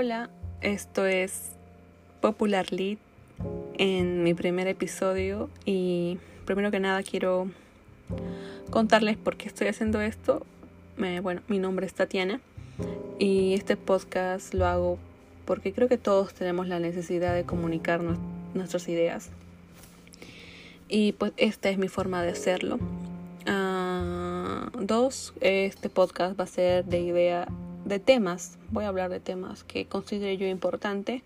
Hola, 0.00 0.30
esto 0.60 1.06
es 1.06 1.56
Popular 2.20 2.72
Lead 2.72 2.98
en 3.78 4.22
mi 4.22 4.32
primer 4.32 4.68
episodio 4.68 5.50
y 5.64 6.18
primero 6.44 6.70
que 6.70 6.78
nada 6.78 7.02
quiero 7.02 7.50
contarles 8.70 9.16
por 9.16 9.36
qué 9.36 9.48
estoy 9.48 9.66
haciendo 9.66 10.00
esto. 10.00 10.46
bueno, 10.96 11.42
mi 11.48 11.58
nombre 11.58 11.84
es 11.84 11.94
Tatiana 11.94 12.40
y 13.18 13.54
este 13.54 13.76
podcast 13.76 14.54
lo 14.54 14.66
hago 14.66 14.98
porque 15.44 15.72
creo 15.72 15.88
que 15.88 15.98
todos 15.98 16.32
tenemos 16.32 16.68
la 16.68 16.78
necesidad 16.78 17.34
de 17.34 17.42
comunicar 17.42 18.00
nuestras 18.54 18.88
ideas 18.88 19.30
y 20.88 21.10
pues 21.10 21.32
esta 21.36 21.70
es 21.70 21.78
mi 21.78 21.88
forma 21.88 22.22
de 22.22 22.30
hacerlo. 22.30 22.78
Ah, 23.48 24.70
dos, 24.78 25.34
este 25.40 25.88
podcast 25.88 26.38
va 26.38 26.44
a 26.44 26.46
ser 26.46 26.84
de 26.84 27.00
idea 27.00 27.48
de 27.88 27.98
temas, 27.98 28.58
voy 28.70 28.84
a 28.84 28.88
hablar 28.88 29.10
de 29.10 29.20
temas 29.20 29.64
que 29.64 29.86
considero 29.86 30.38
yo 30.38 30.46
importante 30.46 31.22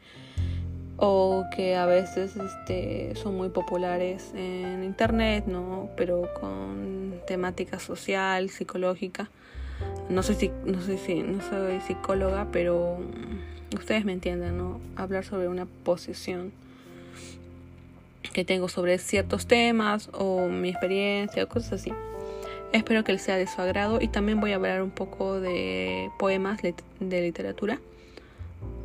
o 0.96 1.44
que 1.54 1.74
a 1.74 1.86
veces 1.86 2.36
este, 2.36 3.14
son 3.16 3.36
muy 3.36 3.48
populares 3.48 4.32
en 4.34 4.84
internet, 4.84 5.44
¿no? 5.46 5.88
Pero 5.96 6.28
con 6.40 7.14
temática 7.26 7.80
social, 7.80 8.50
psicológica. 8.50 9.28
No 10.08 10.22
sé 10.22 10.34
si, 10.34 10.52
no 10.64 10.80
sé 10.80 11.22
no 11.24 11.42
soy 11.42 11.80
psicóloga, 11.80 12.46
pero 12.52 12.98
ustedes 13.74 14.04
me 14.04 14.12
entienden, 14.12 14.56
¿no? 14.56 14.80
Hablar 14.96 15.24
sobre 15.24 15.48
una 15.48 15.66
posición 15.66 16.52
que 18.32 18.44
tengo 18.44 18.68
sobre 18.68 18.98
ciertos 18.98 19.46
temas 19.46 20.08
o 20.12 20.48
mi 20.48 20.68
experiencia 20.68 21.44
o 21.44 21.48
cosas 21.48 21.74
así. 21.74 21.92
Espero 22.72 23.04
que 23.04 23.12
les 23.12 23.22
sea 23.22 23.36
de 23.36 23.46
su 23.46 23.60
agrado 23.60 24.00
y 24.00 24.08
también 24.08 24.40
voy 24.40 24.52
a 24.52 24.56
hablar 24.56 24.82
un 24.82 24.90
poco 24.90 25.40
de 25.40 26.10
poemas 26.18 26.60
de 26.62 27.20
literatura 27.20 27.78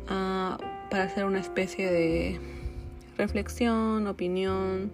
uh, 0.04 0.58
para 0.90 1.04
hacer 1.04 1.24
una 1.24 1.40
especie 1.40 1.90
de 1.90 2.38
reflexión, 3.16 4.06
opinión 4.06 4.90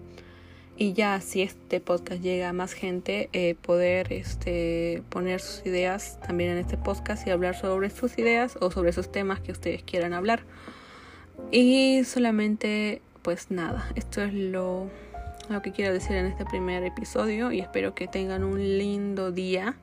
y 0.77 0.93
ya 0.93 1.21
si 1.21 1.41
este 1.41 1.79
podcast 1.79 2.21
llega 2.21 2.49
a 2.49 2.53
más 2.53 2.73
gente 2.73 3.29
eh, 3.33 3.55
poder 3.61 4.11
este, 4.11 5.03
poner 5.09 5.39
sus 5.39 5.65
ideas 5.65 6.19
también 6.25 6.51
en 6.51 6.57
este 6.57 6.77
podcast 6.77 7.25
y 7.27 7.31
hablar 7.31 7.55
sobre 7.55 7.89
sus 7.89 8.17
ideas 8.17 8.57
o 8.59 8.71
sobre 8.71 8.89
esos 8.89 9.11
temas 9.11 9.39
que 9.39 9.51
ustedes 9.51 9.83
quieran 9.83 10.13
hablar. 10.13 10.43
Y 11.51 12.03
solamente 12.05 13.01
pues 13.21 13.51
nada 13.51 13.89
esto 13.95 14.21
es 14.21 14.33
lo 14.33 14.89
lo 15.49 15.61
que 15.61 15.71
quiero 15.71 15.93
decir 15.93 16.15
en 16.15 16.25
este 16.25 16.45
primer 16.45 16.83
episodio 16.83 17.51
y 17.51 17.59
espero 17.59 17.93
que 17.93 18.07
tengan 18.07 18.43
un 18.43 18.59
lindo 18.77 19.31
día. 19.31 19.75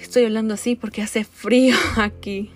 Estoy 0.00 0.24
hablando 0.24 0.54
así 0.54 0.76
porque 0.76 1.02
hace 1.02 1.24
frío 1.24 1.76
aquí. 1.96 2.50